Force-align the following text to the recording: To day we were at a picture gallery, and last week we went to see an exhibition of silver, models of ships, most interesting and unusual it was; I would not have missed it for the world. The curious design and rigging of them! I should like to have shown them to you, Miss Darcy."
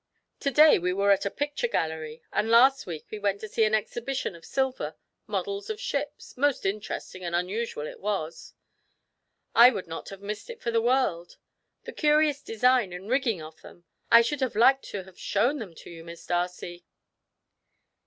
To 0.39 0.49
day 0.49 0.79
we 0.79 0.93
were 0.93 1.11
at 1.11 1.27
a 1.27 1.29
picture 1.29 1.67
gallery, 1.67 2.23
and 2.33 2.49
last 2.49 2.87
week 2.87 3.05
we 3.11 3.19
went 3.19 3.39
to 3.41 3.47
see 3.47 3.65
an 3.65 3.75
exhibition 3.75 4.35
of 4.35 4.43
silver, 4.43 4.95
models 5.27 5.69
of 5.69 5.79
ships, 5.79 6.35
most 6.35 6.65
interesting 6.65 7.23
and 7.23 7.35
unusual 7.35 7.85
it 7.85 7.99
was; 7.99 8.55
I 9.53 9.69
would 9.69 9.85
not 9.85 10.09
have 10.09 10.19
missed 10.23 10.49
it 10.49 10.59
for 10.59 10.71
the 10.71 10.81
world. 10.81 11.37
The 11.83 11.93
curious 11.93 12.41
design 12.41 12.91
and 12.93 13.11
rigging 13.11 13.43
of 13.43 13.61
them! 13.61 13.83
I 14.09 14.23
should 14.23 14.41
like 14.55 14.81
to 14.81 15.03
have 15.03 15.19
shown 15.19 15.59
them 15.59 15.75
to 15.75 15.91
you, 15.91 16.03
Miss 16.03 16.25
Darcy." 16.25 16.83